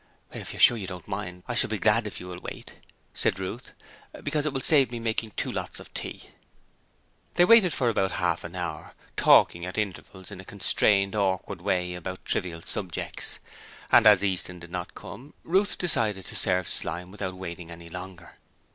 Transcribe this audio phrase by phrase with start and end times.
[0.33, 2.73] 'If you're sure you don't mind, I shall be glad if you will wait,'
[3.13, 3.71] said Ruth,
[4.23, 6.29] 'because it will save me making two lots of tea.'
[7.35, 11.93] They waited for about half an hour, talking at intervals in a constrained, awkward way
[11.93, 13.37] about trivial subjects.
[13.91, 18.39] Then as Easton did not come, Ruth decided to serve Slyme without waiting any longer.